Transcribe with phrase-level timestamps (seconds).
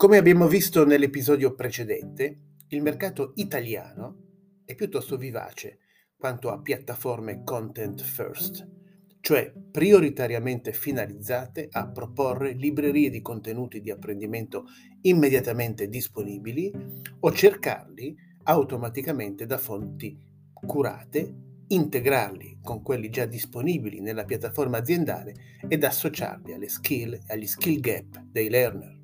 [0.00, 5.80] Come abbiamo visto nell'episodio precedente, il mercato italiano è piuttosto vivace
[6.16, 8.66] quanto a piattaforme content first,
[9.20, 14.64] cioè prioritariamente finalizzate a proporre librerie di contenuti di apprendimento
[15.02, 16.72] immediatamente disponibili
[17.20, 20.16] o cercarli automaticamente da fonti
[20.54, 21.34] curate,
[21.66, 25.34] integrarli con quelli già disponibili nella piattaforma aziendale
[25.68, 28.99] ed associarli alle skill e agli skill gap dei learner.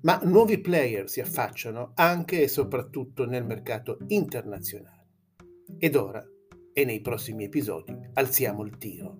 [0.00, 5.06] Ma nuovi player si affacciano anche e soprattutto nel mercato internazionale.
[5.76, 6.24] Ed ora,
[6.72, 9.18] e nei prossimi episodi, alziamo il tiro.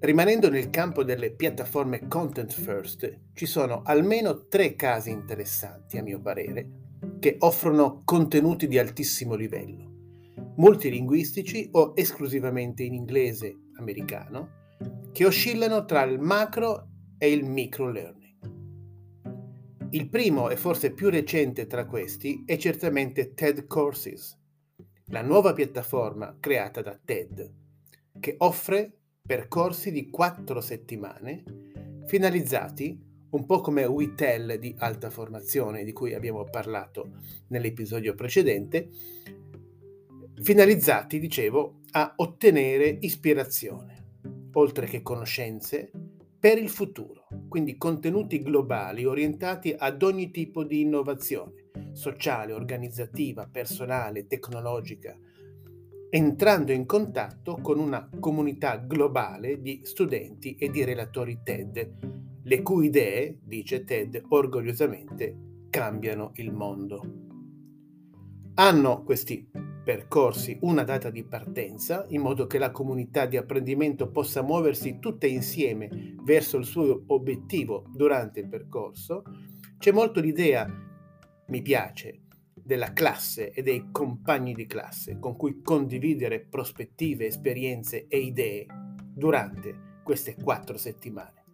[0.00, 6.20] Rimanendo nel campo delle piattaforme content first, ci sono almeno tre casi interessanti, a mio
[6.20, 6.68] parere,
[7.18, 9.90] che offrono contenuti di altissimo livello,
[10.56, 14.60] multilinguistici o esclusivamente in inglese americano,
[15.12, 18.21] che oscillano tra il macro e il micro learning.
[19.94, 24.38] Il primo e forse più recente tra questi è certamente TED Courses,
[25.08, 27.52] la nuova piattaforma creata da TED,
[28.18, 28.90] che offre
[29.20, 31.42] percorsi di quattro settimane
[32.06, 32.98] finalizzati
[33.32, 37.18] un po' come WeTell di alta formazione di cui abbiamo parlato
[37.48, 38.88] nell'episodio precedente,
[40.40, 45.90] finalizzati, dicevo, a ottenere ispirazione, oltre che conoscenze,
[46.38, 51.60] per il futuro, quindi contenuti globali orientati ad ogni tipo di innovazione
[51.92, 55.16] sociale, organizzativa, personale, tecnologica,
[56.10, 62.86] entrando in contatto con una comunità globale di studenti e di relatori TED, le cui
[62.86, 67.31] idee, dice TED orgogliosamente, cambiano il mondo.
[68.54, 69.48] Hanno questi
[69.82, 75.26] percorsi una data di partenza in modo che la comunità di apprendimento possa muoversi tutte
[75.26, 79.22] insieme verso il suo obiettivo durante il percorso.
[79.78, 80.68] C'è molto l'idea
[81.46, 88.18] mi piace della classe e dei compagni di classe con cui condividere prospettive, esperienze e
[88.18, 88.66] idee
[89.14, 91.44] durante queste quattro settimane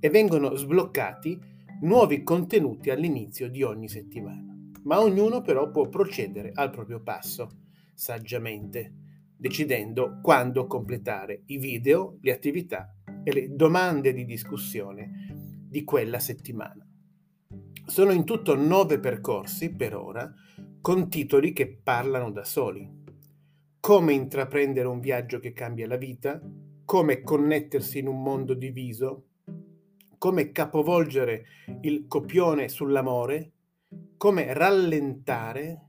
[0.00, 1.38] e vengono sbloccati
[1.82, 4.59] nuovi contenuti all'inizio di ogni settimana.
[4.82, 7.50] Ma ognuno però può procedere al proprio passo,
[7.94, 8.94] saggiamente,
[9.36, 16.86] decidendo quando completare i video, le attività e le domande di discussione di quella settimana.
[17.86, 20.32] Sono in tutto nove percorsi, per ora,
[20.80, 22.88] con titoli che parlano da soli.
[23.80, 26.40] Come intraprendere un viaggio che cambia la vita,
[26.84, 29.26] come connettersi in un mondo diviso,
[30.18, 31.44] come capovolgere
[31.82, 33.52] il copione sull'amore,
[34.20, 35.86] come rallentare,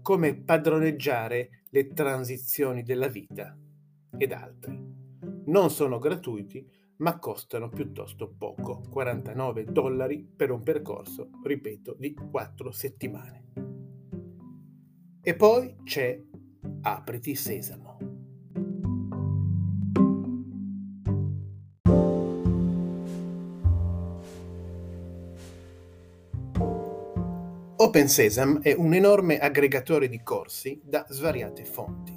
[0.00, 3.54] come padroneggiare le transizioni della vita
[4.16, 4.82] ed altri.
[5.44, 6.66] Non sono gratuiti,
[7.00, 13.44] ma costano piuttosto poco, 49 dollari per un percorso, ripeto, di 4 settimane.
[15.20, 16.18] E poi c'è
[16.80, 17.95] Apriti Sesamo.
[27.78, 32.14] OpenSesam è un enorme aggregatore di corsi da svariate fonti,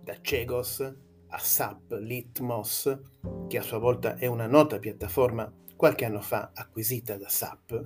[0.00, 0.80] da Cegos
[1.26, 3.00] a SAP Litmos,
[3.48, 7.82] che a sua volta è una nota piattaforma qualche anno fa acquisita da SAP,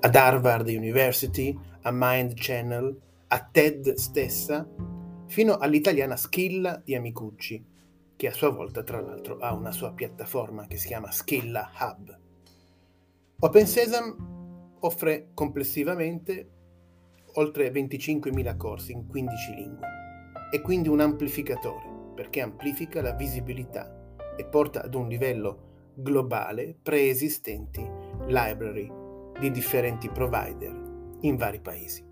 [0.00, 4.68] ad Harvard University, a Mind Channel, a TED stessa,
[5.26, 7.64] fino all'italiana Skilla di Amicucci,
[8.16, 12.18] che a sua volta tra l'altro ha una sua piattaforma che si chiama Skilla Hub.
[13.38, 14.37] OpenSesam
[14.80, 16.50] offre complessivamente
[17.34, 19.86] oltre 25.000 corsi in 15 lingue,
[20.50, 27.84] è quindi un amplificatore perché amplifica la visibilità e porta ad un livello globale preesistenti
[28.26, 28.90] library
[29.38, 30.74] di differenti provider
[31.20, 32.04] in vari paesi.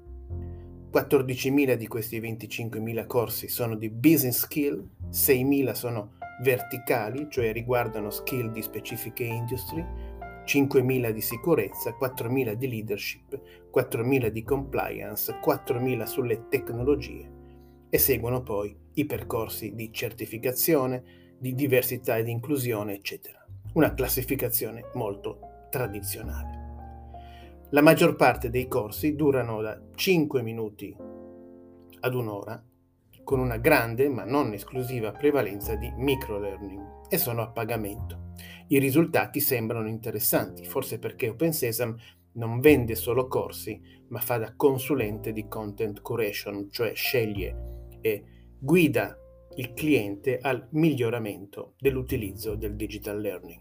[0.93, 6.13] 14.000 di questi 25.000 corsi sono di business skill, 6.000 sono
[6.43, 10.06] verticali, cioè riguardano skill di specifiche industrie,
[10.47, 13.41] 5.000 di sicurezza, 4.000 di leadership,
[13.75, 17.31] 4.000 di compliance, 4.000 sulle tecnologie
[17.91, 23.45] e seguono poi i percorsi di certificazione, di diversità ed inclusione, eccetera.
[23.75, 25.41] Una classificazione molto
[25.71, 26.65] tradizionale.
[27.71, 30.97] La maggior parte dei corsi durano da 5 minuti
[32.01, 32.63] ad un'ora,
[33.25, 38.26] con una grande ma non esclusiva prevalenza di microlearning e sono a pagamento.
[38.69, 41.97] I risultati sembrano interessanti, forse perché OpenSesam
[42.33, 48.25] non vende solo corsi, ma fa da consulente di content curation, cioè sceglie e
[48.59, 49.17] guida
[49.57, 53.61] il cliente al miglioramento dell'utilizzo del digital learning.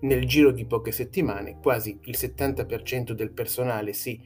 [0.00, 4.20] nel giro di poche settimane quasi il 70% del personale si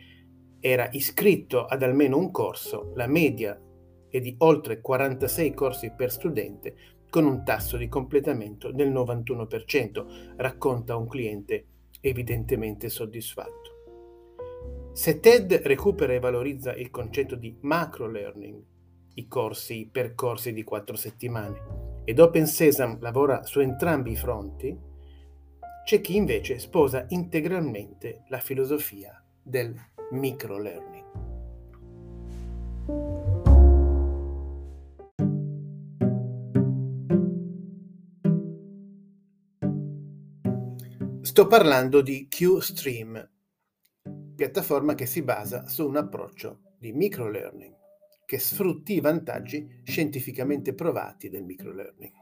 [0.61, 3.59] era iscritto ad almeno un corso, la media
[4.09, 6.75] è di oltre 46 corsi per studente
[7.13, 11.67] con un tasso di completamento del 91%, racconta un cliente
[12.01, 14.91] evidentemente soddisfatto.
[14.95, 18.59] Se TED recupera e valorizza il concetto di macro learning,
[19.17, 24.75] i corsi, i percorsi di quattro settimane, ed Open Sesame lavora su entrambi i fronti,
[25.85, 29.75] c'è chi invece sposa integralmente la filosofia del
[30.13, 30.92] micro learning.
[41.33, 43.31] Sto parlando di QStream,
[44.37, 47.75] piattaforma che si basa su un approccio di microlearning
[48.27, 52.13] che sfrutti i vantaggi scientificamente provati del microlearning.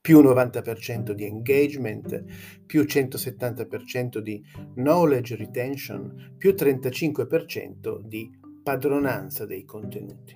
[0.00, 2.24] Più 90% di engagement,
[2.64, 4.42] più 170% di
[4.76, 8.30] knowledge retention, più 35% di
[8.62, 10.34] padronanza dei contenuti.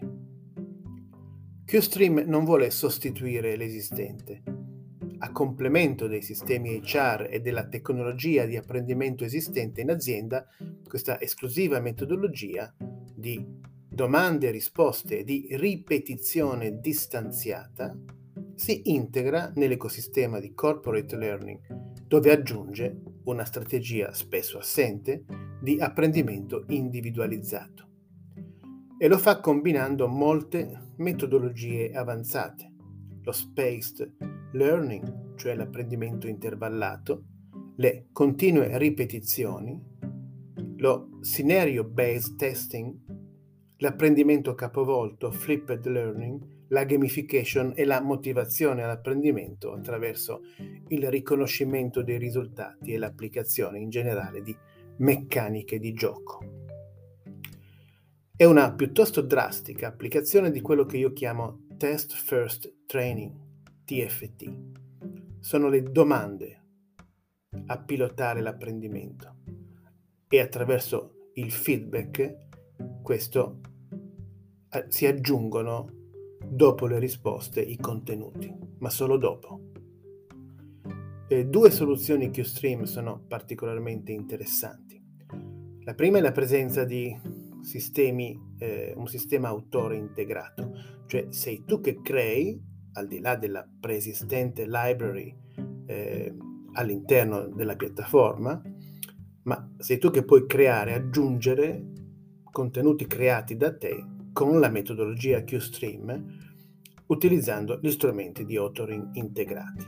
[1.65, 4.43] QStream non vuole sostituire l'esistente,
[5.25, 10.45] a complemento dei sistemi HR e della tecnologia di apprendimento esistente in azienda,
[10.87, 12.75] questa esclusiva metodologia
[13.15, 13.45] di
[13.89, 17.97] domande e risposte di ripetizione distanziata
[18.57, 21.61] si integra nell'ecosistema di corporate learning,
[22.05, 25.25] dove aggiunge una strategia spesso assente
[25.61, 27.91] di apprendimento individualizzato.
[28.99, 32.72] E lo fa combinando molte metodologie avanzate,
[33.23, 34.11] lo spaced
[34.53, 37.25] learning, cioè l'apprendimento intervallato,
[37.77, 39.81] le continue ripetizioni,
[40.77, 42.95] lo scenario-based testing,
[43.79, 50.43] l'apprendimento capovolto, flipped learning, la gamification e la motivazione all'apprendimento attraverso
[50.89, 54.57] il riconoscimento dei risultati e l'applicazione in generale di
[54.99, 56.41] meccaniche di gioco.
[58.35, 63.33] È una piuttosto drastica applicazione di quello che io chiamo test first training
[63.85, 64.57] TFT.
[65.41, 66.63] Sono le domande
[67.67, 69.35] a pilotare l'apprendimento
[70.29, 72.37] e attraverso il feedback
[73.03, 73.59] questo
[74.71, 75.91] eh, si aggiungono
[76.47, 79.73] dopo le risposte i contenuti, ma solo dopo.
[81.27, 85.03] Eh, due soluzioni QStream sono particolarmente interessanti.
[85.81, 87.32] La prima è la presenza di
[87.63, 90.73] sistemi, eh, un sistema autore integrato,
[91.07, 92.61] cioè sei tu che crei
[92.95, 95.35] al di là della preesistente library
[95.87, 96.35] eh,
[96.75, 98.61] all'interno della piattaforma,
[99.45, 101.85] ma sei tu che puoi creare, aggiungere
[102.51, 106.51] contenuti creati da te con la metodologia QStream
[107.07, 109.87] utilizzando gli strumenti di authoring integrati.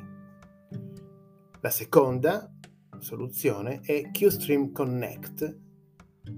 [1.60, 2.50] La seconda
[2.98, 5.58] soluzione è QStream Connect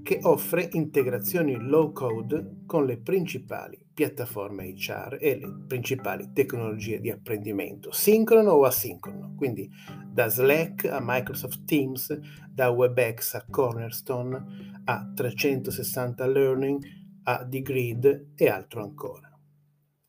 [0.03, 7.11] che offre integrazioni low code con le principali piattaforme HR e le principali tecnologie di
[7.11, 9.71] apprendimento, sincrono o asincrono, quindi
[10.07, 16.85] da Slack a Microsoft Teams, da WebEx a Cornerstone, a 360 Learning,
[17.23, 19.31] a The e altro ancora.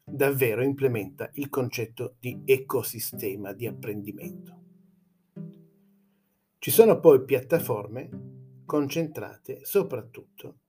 [0.04, 4.56] Davvero implementa il concetto di ecosistema di apprendimento.
[6.60, 8.27] Ci sono poi piattaforme
[8.68, 10.60] concentrate soprattutto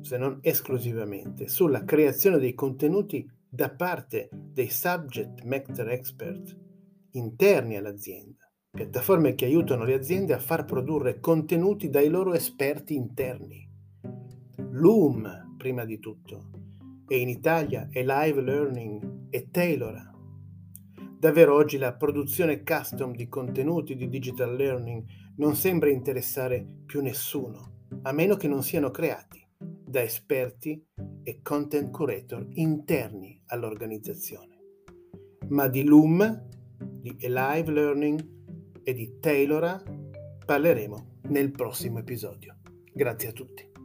[0.00, 6.56] se non esclusivamente, sulla creazione dei contenuti da parte dei subject matter expert
[7.12, 13.64] interni all'azienda, piattaforme che aiutano le aziende a far produrre contenuti dai loro esperti interni.
[14.72, 16.50] Loom, prima di tutto,
[17.06, 20.10] e in Italia è Live Learning e Taylora.
[21.18, 25.04] Davvero oggi la produzione custom di contenuti di digital learning
[25.36, 30.84] non sembra interessare più nessuno, a meno che non siano creati da esperti
[31.22, 34.58] e content curator interni all'organizzazione.
[35.48, 36.46] Ma di Loom,
[36.78, 38.28] di Alive Learning
[38.82, 39.80] e di Taylora
[40.44, 42.56] parleremo nel prossimo episodio.
[42.92, 43.75] Grazie a tutti.